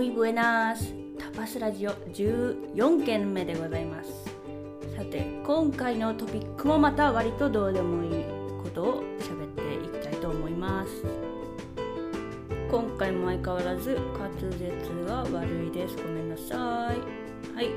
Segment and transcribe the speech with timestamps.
[0.00, 0.94] muy buenas.
[1.18, 4.10] タパスラジオ14件目でございます。
[4.96, 8.24] さて今回のトピックもまた割とどうでもいい
[8.62, 11.04] ことを喋っていきたいと思います。
[12.70, 15.96] 今回も相変わらず滑舌が悪いです。
[15.96, 16.56] ごめんなさい。
[17.54, 17.68] はい。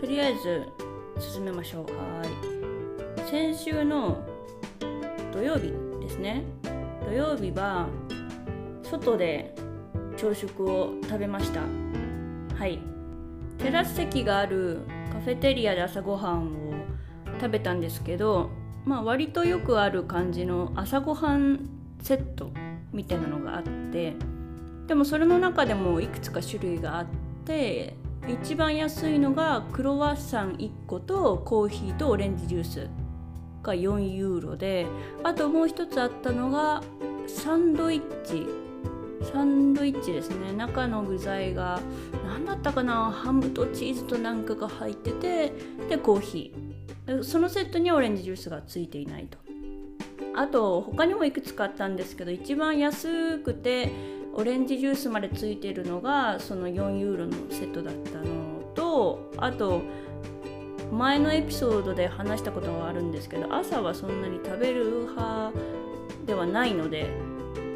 [0.00, 0.62] とりあえず
[1.18, 1.84] 進めましょう。
[1.86, 3.28] はい。
[3.28, 4.24] 先週の
[5.32, 6.44] 土曜日ですね。
[7.04, 7.88] 土曜日は
[8.84, 9.53] 外で
[10.24, 11.60] 朝食を食べました。
[12.56, 12.78] はい。
[13.58, 14.80] テラス席がある
[15.12, 16.74] カフェテリアで朝ごはんを
[17.38, 18.50] 食べたんですけど
[18.84, 21.68] まあ割とよくある感じの朝ごはん
[22.02, 22.50] セット
[22.92, 24.16] みたいなのがあって
[24.86, 27.06] でもそれの中でもいくつか種類があっ
[27.44, 27.94] て
[28.26, 32.88] 一番安いのがクロワッサン1個とコーヒーとオレンジジュース
[33.62, 34.86] が4ユーロで
[35.22, 36.82] あともう一つあったのが
[37.26, 38.63] サンドイッチ
[39.32, 40.52] サンドイッチですね。
[40.52, 41.80] 中の具材が
[42.26, 43.10] 何だったかな。
[43.10, 45.52] ハムとチーズとなんかが入ってて
[45.88, 47.22] でコーヒー。
[47.22, 49.38] そのセットにオレンジジュースがついていないと。
[50.36, 53.92] あと他にもいくつかあったんですけど一番安くて
[54.34, 58.24] オレンジジュースまでついてるのがその4ユーロのセットだったの
[58.74, 59.82] とあと
[60.90, 65.52] 前のエピソードで話したことがあるんですけど朝はそんなに食べる派
[66.26, 67.10] ではないので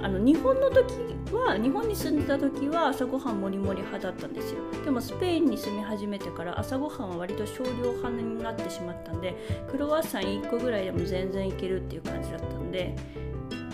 [0.01, 0.95] あの日本の時
[1.33, 4.61] は日本に住んでた時は朝ごはんもりもり派だったんですよ。
[4.85, 9.35] でもスペインに住み始めてから朝ごはんは割と少量派になってしまったんで
[9.71, 12.95] クロワッサン1個ぐらいでも全然いけるっていう感じだったんで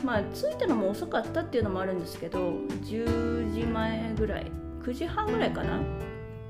[0.03, 4.51] まあ着いたのも遅かったっていうのもあるんですけど10時前ぐらい
[4.83, 5.81] 9時半ぐらいかな。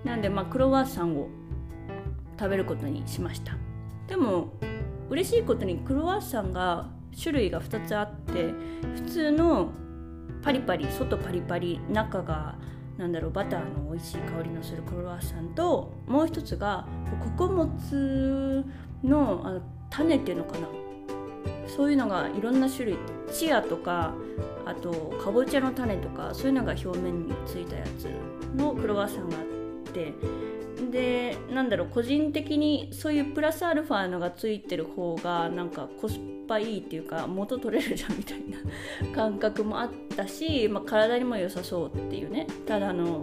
[0.05, 1.29] なんでまあクロワッサンを
[2.39, 3.57] 食べることにしました。
[4.07, 4.53] でも
[5.09, 6.89] 嬉しいことにクロワッサンが
[7.21, 8.53] 種類が2つあって
[8.95, 9.71] 普通の
[10.43, 12.57] パリパリ外パリパリ中が
[12.99, 16.87] なんだろうバターの美味しい香りのするクロワッサンともう一つが
[17.39, 18.65] 穀物
[19.03, 20.69] のあの種っていうのかな。
[21.67, 22.99] そういうのがいろんな種類。
[23.33, 24.15] チアとか
[24.65, 24.93] あと
[25.23, 28.09] かぼちゃの種とかそういうのが表面についたやつ
[28.55, 30.15] のクロワッサンがあって
[30.91, 36.19] でなんだろう個人的にそういうプラスアルファのがついてる方がなんかコス
[36.49, 42.47] パいいっていうか元取れるじゃんみたいな感覚もあったし、まあ、体にも良さそうっていうね。
[42.67, 43.21] ただの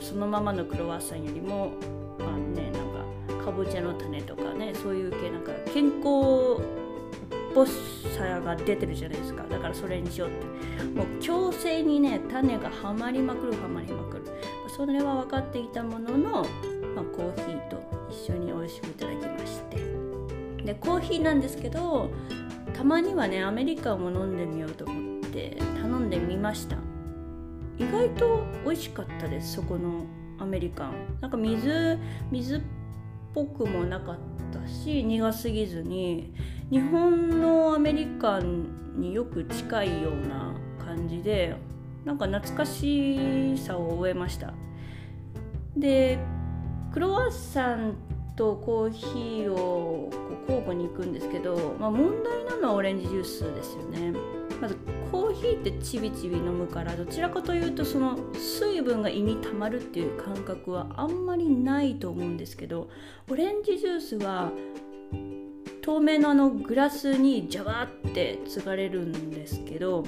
[0.00, 1.72] そのままのクロワッサンよりも
[2.18, 6.60] まあねなんかかぼちゃの種とかねそういう系なんか健康
[7.54, 9.44] ぽさが出てるじゃないですか。
[9.44, 10.84] だからそれにしようって。
[10.96, 14.24] もう強制にね種がはまりまくるはまりまくる。
[14.68, 16.30] それは分かっていたものの、
[16.94, 19.76] まあ、コーヒーと一緒に美味しくいただきまして。
[20.64, 22.10] でコーヒーなんですけど
[22.74, 26.76] たまにはねアメリカンも飲んでみようと思って頼んでみました。
[27.78, 30.04] 意外と美味しかったですそこの
[30.38, 31.18] アメリカン。
[31.20, 31.98] なんか水
[32.30, 32.60] 水っ
[33.32, 34.18] ぽくもなかっ
[34.52, 36.34] たし苦すぎずに
[36.70, 41.56] 日本のアメリカンによく近いような感じで
[42.04, 44.54] なんか懐かしさを覚えました。
[45.76, 46.18] で
[46.92, 47.96] クロワッサン
[48.36, 50.10] とコーヒーを
[50.48, 54.12] 交互に行くんですけど、まあ、問題なのはオレンジジュースですよね。
[54.60, 54.76] まず
[55.10, 62.88] コーヒーってちびちび飲むからどちらかというとその水分が胃に溜まるっていう感覚はあんまりないと思うんですけど
[63.28, 64.52] オレンジジュースは
[65.90, 70.04] 透明のあのグラスにジャワって継がれるんですけど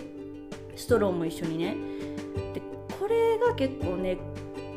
[0.76, 1.74] ストローも一緒にね。
[2.54, 2.62] で
[3.00, 4.16] これが結構ネッ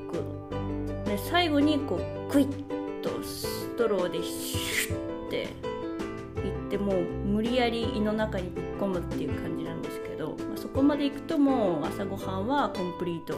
[0.10, 1.08] ク。
[1.08, 5.48] で最後にこうクイッとストローでシュッてい
[6.68, 13.38] ってもう無理やり胃の中にぶっ込むっていう感じなんですけど、まあ、そこまでいくともう朝ごはんはコンプリート。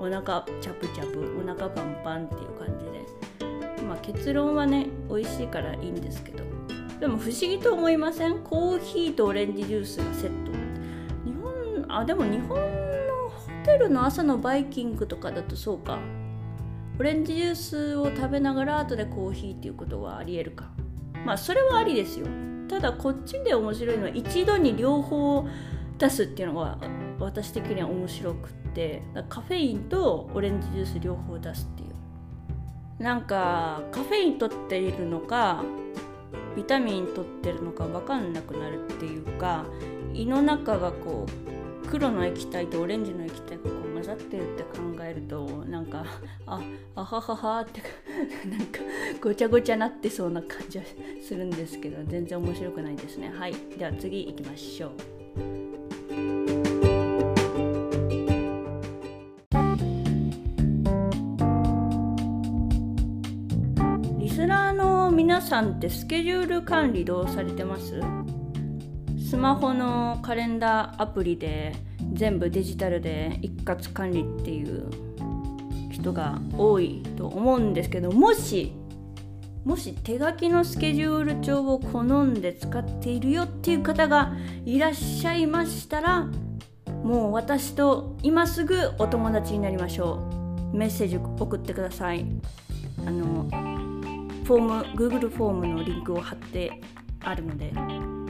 [0.00, 6.51] お腹チャプチャプお腹パンパンっていう感じで、まあ、結論はね美味しいからいいんですけど。
[7.02, 8.44] でも不思議と思いません？
[8.44, 10.52] コーヒーとオレンジジュースがセット。
[11.24, 15.98] 日本あでも日本のホテルの朝のバイキングとかだとそうか。
[17.00, 20.70] オレンジジュースを食べながら後でコーヒーっていうことはありえるか。
[21.26, 22.26] まあそれはありですよ。
[22.68, 25.44] ただこっちで面白いのは一度に両方
[25.98, 26.78] 出すっていうのが
[27.18, 29.02] 私的には面白くって。
[29.28, 31.86] カフェインとオレンジジュース両方出すってい
[33.00, 33.02] う。
[33.02, 35.64] なんかカフェイン取っているのか
[36.56, 39.64] ビタミン取ってるのか分かんなくなるっていうか
[40.12, 46.04] 胃の中がこう黒の液体とオレンジの液体がこう混ざってるって考えるとなんか
[46.46, 46.60] あ
[46.94, 47.82] あはははって
[48.48, 48.80] なんか
[49.20, 50.84] ごちゃごちゃなってそうな感じは
[51.22, 53.30] するんですけど全然面白くないですね。
[53.30, 53.54] はい。
[53.78, 55.21] では次行きましょう。
[65.52, 68.00] さんってスケジュール管理どうされてます？
[69.28, 71.74] スマホのカレンダーアプリで
[72.14, 74.88] 全部デジタルで一括管理っていう
[75.90, 78.72] 人が多いと思うんですけどもし
[79.62, 84.32] もし手書きのスケジュール帳を好んで使っているよっていう方が
[84.64, 86.28] いらっしゃいましたら
[87.04, 90.26] もう私と今すぐお友達になりましょ
[90.72, 90.74] う。
[90.78, 92.24] メッセージ送ってください。
[93.06, 93.50] あの
[94.44, 96.80] フォーム Google フォームのリンクを貼って
[97.20, 97.72] あるので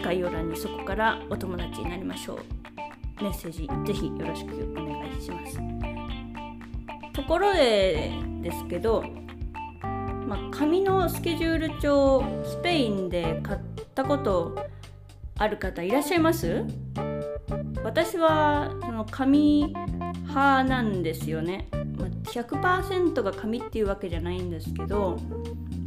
[0.03, 2.38] 概要欄にそこからお友達になりましょう。
[3.23, 4.87] メッセージぜひよろしくお願
[5.17, 5.59] いします。
[7.12, 9.05] ところでですけど
[10.26, 13.61] まあ、紙のスケジュール帳スペインで買っ
[13.94, 14.56] たこと
[15.37, 16.64] ある方いらっしゃいます？
[17.85, 19.75] 私はその紙
[20.29, 21.69] 派なんですよね、
[21.99, 25.19] ま、100%が紙っていうわけじゃないんですけど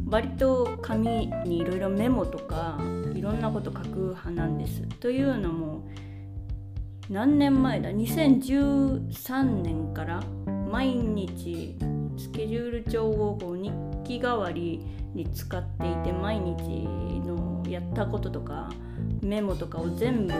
[0.08, 2.78] 割と紙にいろいろメモとか
[3.14, 4.82] いろんなこと書く派なんです。
[5.00, 5.88] というのも
[7.10, 10.22] 何年前だ？2013年から
[10.70, 11.76] 毎日
[12.16, 13.72] スケジュール帳をこう日
[14.04, 16.62] 記代わりに使っていて毎日
[17.26, 18.70] のやったこととか
[19.22, 20.32] メモとかを全部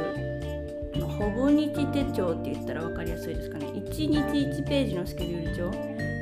[1.00, 3.66] ほぼ日手帳って言ったら分かりやすいですかね。
[3.66, 5.70] 1日1ページのスケジュール帳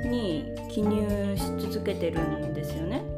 [0.08, 3.14] に記入し続けてるんですよね。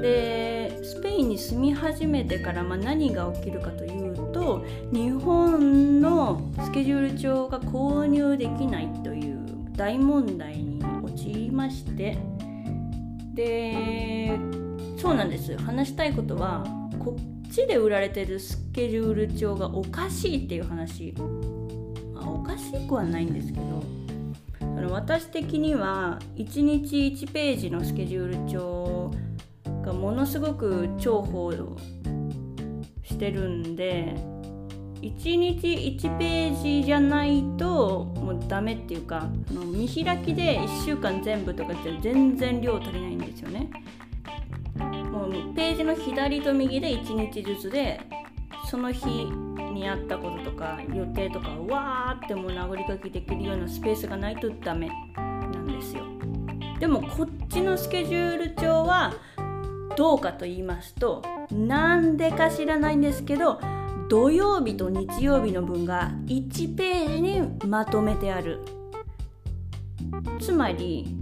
[0.00, 9.44] でスペインに住み始めてから、まあ、何が起きるかというと日本のスケジュール帳が購入できないという
[9.76, 12.18] 大問題に陥りまして
[13.34, 14.38] で
[14.98, 15.56] そうなんです。
[15.58, 16.64] 話したいことは
[16.98, 21.14] こっちで売られてるスケジュール帳がおかしいっていう話、
[22.14, 23.82] まあ、おかしくはないんですけど
[24.92, 29.10] 私的には1日1ページのスケジュール帳
[29.82, 31.52] がものすごく重宝
[33.02, 34.14] してるんで
[35.02, 43.68] 1日1ページじゃないともうダメっていうか見開きで1週間全部とかって全然量足りないんですよね。
[45.10, 48.00] もうページの左と右で1日ずつで
[48.70, 49.06] その日
[49.74, 55.22] にあったこととか予定とかわーってもう殴り書きできるようなスペースがないとダメな
[55.58, 56.04] んですよ。
[56.78, 59.12] でもこっちのスケジュール帳は
[59.96, 63.60] どうかと言いますとなんでか知らないんですけど
[64.08, 68.60] 土曜日と日曜日の分が1ページにまとめてある。
[70.38, 71.16] つまり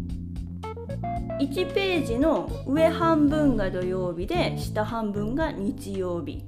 [1.39, 6.45] 1ページの上半分が土曜日で下半分が日曜日。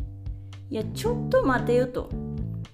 [0.68, 2.08] いやちょっと待てよと。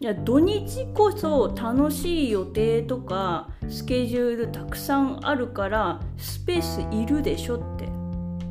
[0.01, 7.59] いや土日こそ楽しい予定とかスケジュールたくさんあるからスペースいるでしょ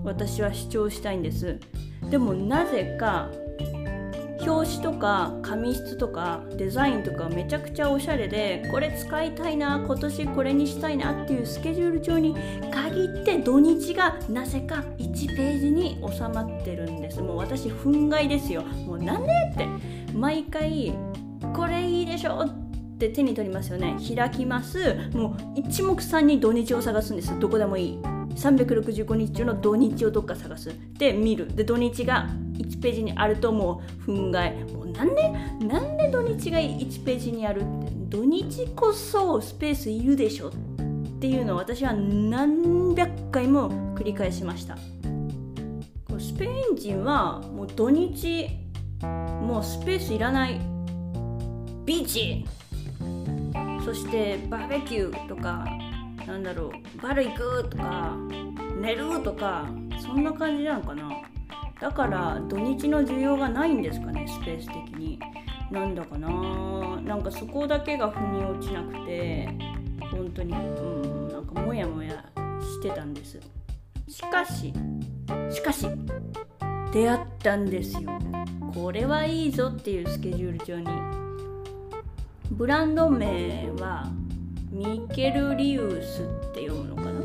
[0.08, 1.60] 私は主張したいんです。
[2.10, 3.30] でもなぜか
[4.40, 12.36] 表紙とか紙質とかデザインとかめちゃくちゃおしゃれでこれ使いたいな今年これにしたいなっていうスケジュール帳に
[12.72, 17.22] 限って土日がなぜか1ページに収まってるんです。
[17.22, 18.64] もう私憤慨ですよ。
[18.64, 19.68] もうなんでって。
[20.14, 20.94] 毎回
[21.54, 23.98] これいいでしょって手に取りますよね。
[24.16, 24.96] 開きます。
[25.14, 27.38] もう一目散に土日を探すんです。
[27.38, 28.17] どこでもいい。
[28.38, 30.72] 365日中の土日をどっか探す。
[30.98, 31.54] で見る。
[31.56, 34.74] で土日が1ページにあるともう憤慨。
[34.74, 35.30] もうなんで
[35.66, 37.98] なんで土日が1ページにあるって。
[38.10, 40.52] 土日こそスペースいるでしょっ
[41.20, 44.78] ていうのを私は何百回も繰り返しました。
[46.18, 48.48] スペイン人はもう土日
[49.42, 50.60] もうスペースいらない。
[51.86, 52.46] ビーチ。
[53.84, 55.66] そしてバーベキューとか
[56.28, 58.16] なんだろうバル行くとか
[58.82, 59.66] 寝るとか
[60.00, 61.10] そんな感じなのかな。
[61.80, 65.20] だから土日の需要がないんですかねスペース的に。
[65.72, 66.30] なんだかな。
[67.02, 69.48] なんかそこだけが腑に落ちなくて
[70.12, 72.26] 本当にうんなんかモヤモヤ
[72.62, 73.40] してたんです。
[74.08, 74.74] しかし
[75.50, 75.88] しかし
[76.92, 78.02] 出会ったんですよ。
[78.74, 80.88] これはいいぞっていうスケジュール帳に。
[82.52, 84.12] ブランド名は
[84.70, 87.20] ミケルリウスって読むのかな？
[87.20, 87.24] っ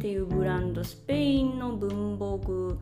[0.00, 2.78] ていうブランドスペインの文房具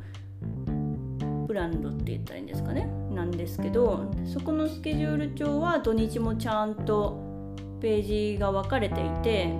[1.46, 2.86] ブランドって言ったらいいんですかね？
[3.12, 7.20] なんですけどそこのスケジュール帳は土日もちゃんと
[7.80, 9.52] ページが分かれていて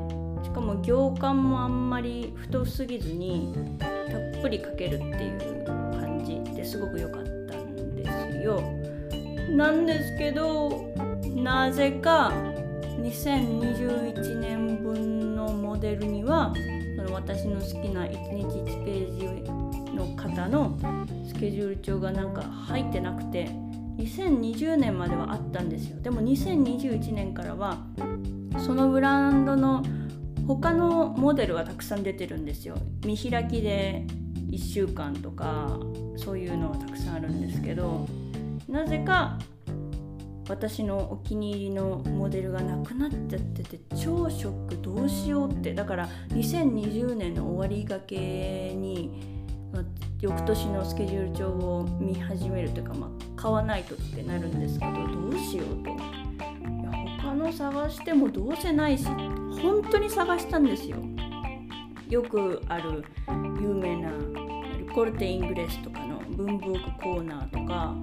[0.43, 3.91] しかも行間もあんまり太すぎずにたっ
[4.41, 8.11] ぷり書けるっていう感じですごく良かったんです
[8.43, 8.63] よ。
[9.51, 10.95] なんですけど
[11.35, 12.33] なぜか
[12.99, 16.53] 2021年分のモデルには
[16.97, 19.51] その私の好きな1日1ページ
[19.95, 20.79] の方の
[21.27, 23.49] スケジュール帳がなんか入ってなくて
[23.99, 26.01] 2020年まではあったんですよ。
[26.01, 27.79] でも2021年からは
[28.65, 29.83] そのブランドの
[30.47, 32.77] 他のモデルはたくさん出てるんですよ。
[33.05, 34.07] 見開きで
[34.51, 35.79] 1週間とか
[36.17, 38.07] そういうのはたくさんあるんですけど
[38.69, 39.39] なぜか
[40.51, 44.77] 私のお気に入りのモデルがなくなっちゃってて超ショック。
[44.83, 45.73] どうしようって。
[45.73, 49.23] だから2020年の終わりがけに、
[49.73, 49.85] まあ、
[50.21, 55.91] 翌年のスケジュール帳を見始めるというか、まあ、買わないとってなるんですけどどうしようと。
[55.91, 55.95] い
[56.83, 56.91] や
[57.23, 60.97] 他の探してもどうせないし本当に探したんですよ。
[62.09, 63.05] よくある
[63.63, 67.95] 有名なルコルテ・イングレスとかの文房具コーナーとか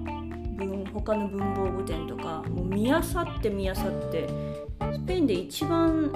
[0.66, 3.02] 文他の文房具店とかもう見漁っ
[3.40, 3.76] て見漁っ
[4.10, 4.28] て
[4.92, 6.12] スペインで一番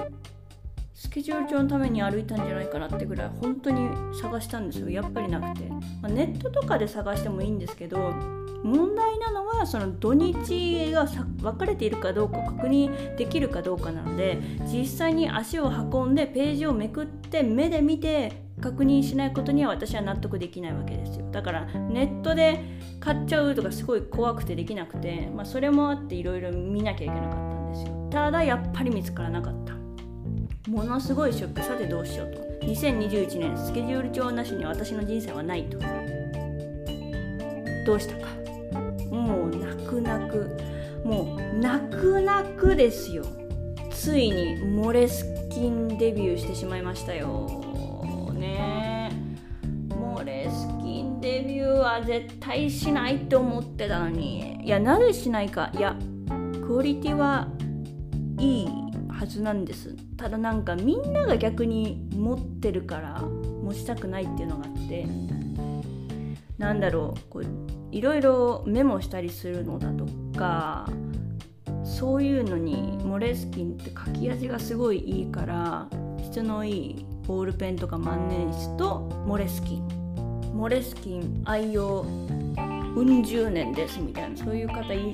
[0.94, 3.88] スケジュール帳のために歩いたんじゃないかなってぐらい本当に
[4.20, 4.88] 探したんですよ。
[4.88, 8.12] やっぱりなくて、まあ、ネットとかで探してもいいんですけど
[8.62, 18.32] 問題なのはその土日が分かれているかどうか確認できるかどうかなので実際に足を運んでページをめくって目で見て
[18.62, 21.30] 確認しないことには私は納得できないわけですよ。
[21.30, 22.64] だからネットで
[23.00, 28.08] 買っちゃうとかすごい怖くてできなくて、まあ、それもあっていろいろ見なきゃいけなかったんですよ。
[28.10, 29.72] ただやっぱり見つからなかった。
[30.70, 32.66] ものすごいショックさてどうしようと。
[32.66, 35.78] 2021年スケジュール帳なしに私の人生はないと。
[37.84, 38.28] どうしたか。
[39.10, 40.56] もう泣く泣く。
[41.04, 43.24] もう泣く泣くですよ。
[43.90, 47.61] ついにモレスキンデビューしてしまいましたよ。
[51.92, 54.64] は絶対しないって思ってたのに。
[54.64, 55.70] いやなぜしないか。
[55.74, 55.96] いや
[56.66, 57.48] クオリティは
[58.38, 58.68] いい
[59.08, 59.94] はずなんです。
[60.16, 65.06] ただなんかみんなが逆に持ってるから持ちたくないっていうのがあって。
[66.58, 67.20] なんだろう。
[67.28, 67.44] こう
[67.90, 70.06] いろいろメモしたりするのだと
[70.38, 70.88] か
[71.84, 75.88] そういうのにモレスキンって書き味がすごいいいから
[76.22, 80.01] 質のいいボールペンとか万年筆とモレスキン。
[80.54, 82.04] モレスキン愛用
[82.94, 85.12] うん十年ですみたいなそういう方いっ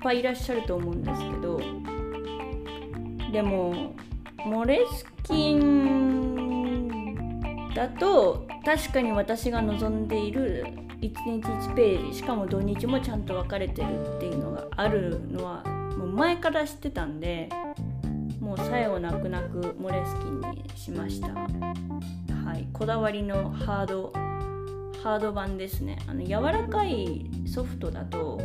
[0.00, 1.60] ぱいいらっしゃると思うんですけど
[3.32, 3.94] でも
[4.44, 7.14] モレスキン
[7.74, 10.66] だと確かに私が望んでいる
[11.00, 15.64] 1日1ページしかも土日もちゃんと分かれてるっていうのがあるのは
[15.96, 17.48] もう前から知ってたんで
[18.40, 21.28] もう最後泣く泣くモレスキンにしました。
[22.48, 24.12] はいこだわりのハード
[25.02, 25.98] ハード版ですね。
[26.06, 28.40] あの柔らかいソフトだと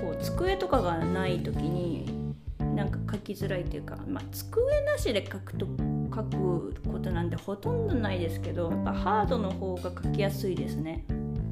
[0.00, 2.34] こう机とかがない時に
[2.74, 5.66] なんか書きづらいというか、まあ、机なしで書くと
[6.14, 11.04] 書くことなんてほとんどないですけどやっぱハードの方が書きやすいですね。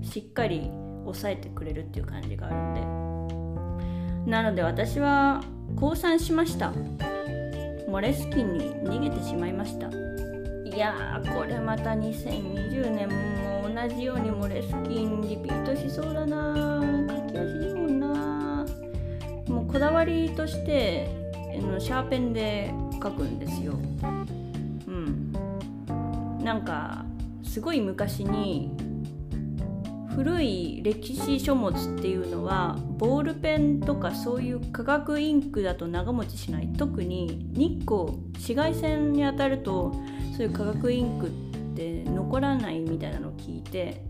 [0.02, 0.70] しっかり
[1.04, 4.30] 押さえてくれるっていう感じがあるんで。
[4.30, 5.42] なので私は
[5.76, 6.72] 降参しました。
[7.88, 9.88] モレスキンに逃げてしまいました。
[9.88, 13.51] いやーこれまた2020年も
[13.88, 16.82] じようにモレスキンリピートしそうだな。
[17.08, 18.66] 書き味いいもんな。
[19.48, 21.08] もうこだわりとして
[21.60, 23.72] のシャーペンで書くんですよ。
[24.86, 25.32] うん。
[26.42, 27.04] なんか
[27.42, 28.70] すごい昔に
[30.14, 36.68] 古い歴史書物っていうのはボールペンとかそういう化学インクだと長持ちしない。
[36.76, 39.92] 特に日光紫外線に当たると
[40.36, 44.04] そういう化学インクって残らないみたいなのを聞いて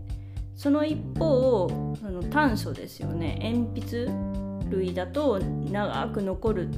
[0.55, 1.67] その一方
[1.99, 3.39] その炭素ですよね。
[3.41, 4.07] 鉛筆
[4.69, 6.69] 類だと長く残る。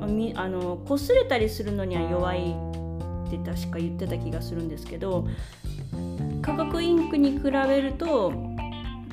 [0.00, 0.06] あ
[0.48, 2.54] の擦れたりするのには弱い
[3.26, 5.26] って確か言ってた気がするんですけど
[6.40, 8.32] 化学インクに比べると、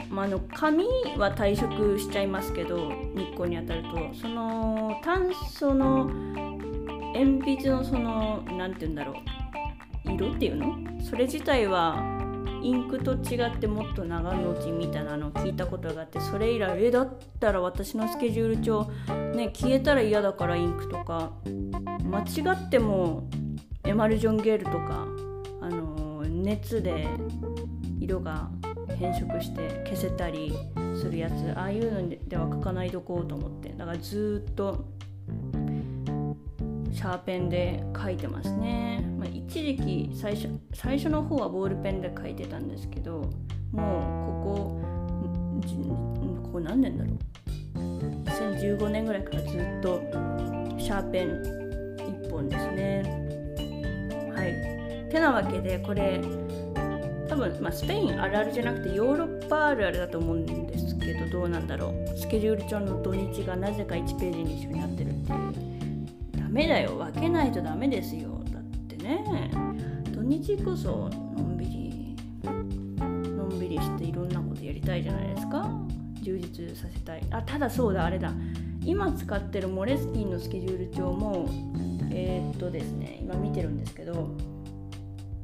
[0.09, 0.85] まあ、の紙
[1.17, 3.89] は退色しちゃいますけど日光に当たると
[4.21, 9.44] その炭素の鉛筆のその何て言うんだろう。
[10.09, 10.75] 色っていうの？
[11.03, 12.03] それ自体は
[12.63, 18.89] インクと違ってもっと長持ちみたいなのを聞いたことがあってそれ以来えだったら私のスケジュール帳
[19.35, 23.29] ね消えたら嫌だからインクとか間違っても
[23.83, 25.05] エマルジョンゲールとか
[25.61, 27.07] あの熱で
[27.99, 28.49] 色が
[28.97, 30.57] 変色して消せたり
[30.99, 33.69] するやつああいうのでは書かないとこうと思って。
[33.69, 34.85] だからずっと
[36.91, 43.21] シャーペンで書いてますね、まあ、一時期最初最初の方はボールペンで書いてたんですけど
[43.71, 43.83] も
[44.31, 44.81] うここ
[46.43, 47.17] ここ何年だろう
[48.25, 50.01] ？2015年ぐらいからずっと
[50.77, 51.29] シャーペン
[51.97, 53.03] 1本ですね。
[54.35, 55.09] はい。
[55.09, 56.21] てなわけでこれ
[57.27, 62.17] 多分、まあ、スペインあるあるじゃなくてヨーロッパあるあるだと思うんですけどどうなんだろう。
[62.17, 65.37] スケジュール帳の土日がなぜか1ページに一緒になってるっていう。
[66.37, 66.97] ダメだよ。
[66.97, 68.44] 分けないとダメですよ。
[69.05, 69.51] ね。
[70.11, 75.69] 土日こそのんびりのんびりしていろんなことやりたいじゃないですか。
[76.21, 77.21] 充実させたい。
[77.29, 78.31] あただそうだあれだ。
[78.83, 81.49] 今使ってるモレスキンのスケジュール帳も
[82.11, 84.29] えー、っとですね今見てるんですけど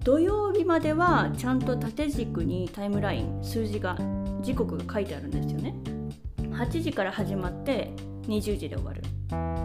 [0.03, 3.97] 土曜日まではちゃんと縦軸にタイムライン数字が
[4.41, 5.75] 時刻が書いてあるんですよね。
[6.39, 9.01] 8時から始まって20時で終わる。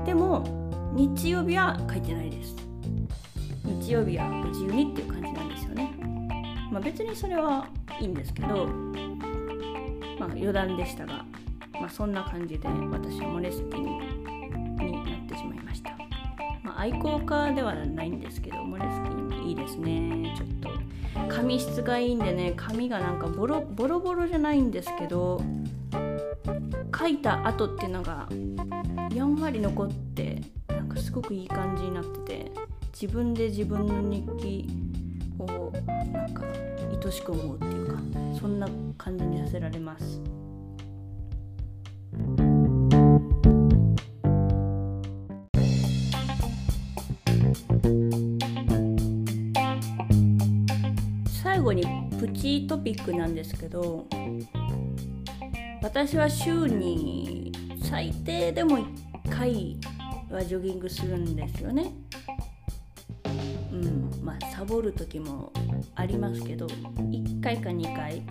[0.04, 2.54] でも日曜日は書いてないです。
[3.66, 5.92] 日曜日は自由にっていう感じなんですよね。
[6.70, 7.68] まあ別にそれは
[8.00, 8.66] いいんですけど
[10.18, 11.24] まあ余談でしたが
[11.72, 15.90] まあそんな感じで私はモレスキンになってしまいました。
[16.62, 20.34] まあ愛好家ではないんですけどモレスキンいいですね。
[20.36, 25.40] ちょっと髪質がいいんでね髪がなんかボロボロボロじゃないんですけど
[26.98, 28.28] 書いた後っていうのが
[29.14, 32.52] やんわり残ってなんかすごくいい感じになってて。
[32.98, 34.70] 自分で自分の日記
[35.38, 35.70] を
[36.14, 36.42] なんか
[37.04, 38.00] 愛しく思うっていうか
[38.40, 40.22] そんな感じにさせられます。
[51.42, 51.84] 最後に
[52.18, 54.06] プチトピックなんですけど
[55.82, 58.86] 私は週に最低でも1
[59.28, 59.76] 回
[60.30, 61.92] はジョギングするんですよね。
[64.56, 65.52] サボる時も
[65.96, 68.22] ありますけど1回か2回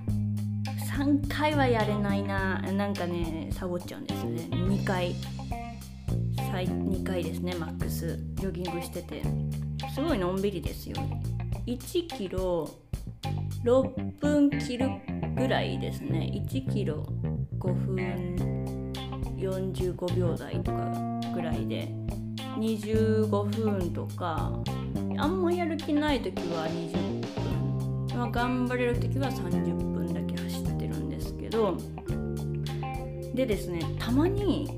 [0.98, 4.48] 3回はやれないななんかねサボっちゃうんですよね。
[4.52, 5.14] 2回。
[6.52, 8.18] 2回ですねマックス。
[8.36, 9.22] ジョギングしてて。
[9.94, 10.96] すごいのんびりですよ。
[11.68, 12.72] 1キロ
[13.64, 14.90] 6分切る
[15.36, 16.32] ぐらいですね。
[16.34, 17.06] 1キロ
[17.60, 18.92] 5分
[19.38, 20.92] 45秒台とか
[21.36, 21.94] ぐらいで。
[22.58, 24.64] 25分とか
[25.18, 31.78] あんまやる気ない時は20分、まあ、頑張れる時は30分だけ走ってるんですけど。
[33.34, 34.70] でですねたまに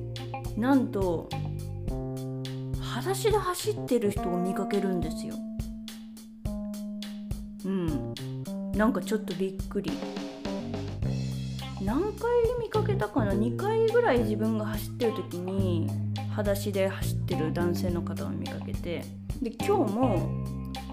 [0.58, 1.30] なんと
[2.80, 5.36] 裸足で走ってる人を見かけるんですよ。
[7.66, 8.14] うん。
[8.74, 9.92] なんかちょっとびっくり。
[11.84, 15.88] 何回見かけたかな？2回ぐらい自分が走ってる時に
[16.32, 19.06] 裸足で走ってる男性の方を見かけて。
[19.41, 20.30] で今日も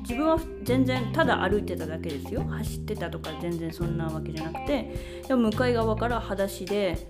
[0.02, 2.44] 自分は全然ただ歩いてただけですよ。
[2.44, 7.06] 走ってたとか全然そんなわけじゃなくてでも向かい側から裸足で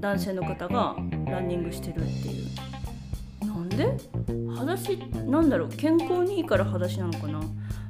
[0.00, 3.46] 男性の方がランニングしてるっていう。
[3.46, 3.96] なんで？
[4.54, 5.68] 裸足なんだろう？
[5.68, 7.40] 健康にいいから裸足なのかな？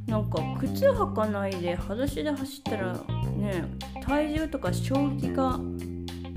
[0.06, 2.92] なんか靴履かないで裸足で走ったら
[3.36, 3.64] ね
[4.02, 5.58] 体重とか衝撃が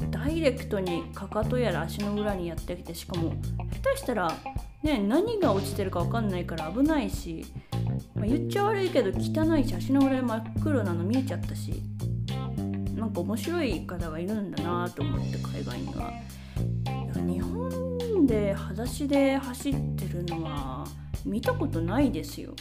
[0.09, 3.35] ダイレクトにかかとやら足の裏にやってきてしかも
[3.83, 4.31] 下手したら
[4.83, 7.45] ね何が落ちてるか分かんないから危ないし、
[8.15, 11.83] まあ、言っちゃ悪いけど汚いし足の裏真っ黒なの見えちゃったし
[12.95, 16.11] なんか面白い方がいるんだなと思って海外には。
[17.15, 20.85] 日本で裸足で走ってるのは
[21.25, 22.53] 見たことないですよ。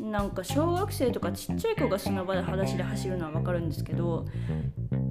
[0.00, 4.26] なんか小学生とかちっちゃい子が砂場で裸足で走るのは分かるんですけど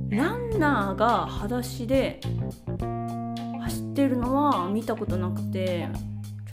[0.10, 2.20] ランナーが裸足で
[3.62, 5.88] 走ってるのは見たことなくて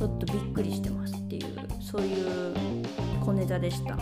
[0.02, 1.44] ちょっとびっくりしてますっていう
[1.80, 2.54] そういう
[3.24, 3.94] 小ネタでした。
[3.94, 3.98] っ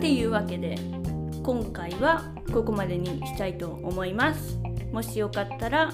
[0.00, 0.78] ていうわけで
[1.42, 4.58] 今回はここまでにしたいと思います。
[4.90, 5.92] もしよかったら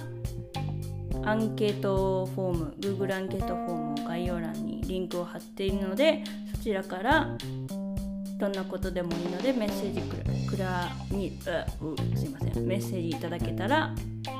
[1.25, 6.23] アンケートフォーム Google アンケートフォームを概要欄にリンクを貼っているので
[6.55, 7.37] そちらから
[8.39, 11.37] どんなことでもいいのでメッセージくらくらみ
[11.81, 13.93] うすいませんメッセージいただけたら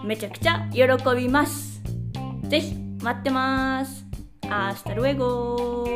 [0.05, 0.85] めちゃくちゃ喜
[1.17, 1.83] びます
[2.45, 4.06] ぜひ待ってます
[4.51, 5.96] Hasta luego